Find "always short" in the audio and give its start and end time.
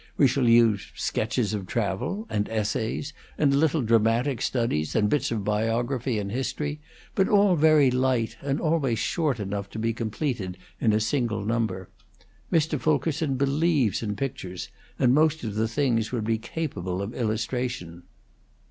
8.59-9.39